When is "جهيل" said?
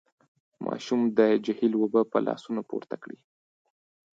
1.45-1.73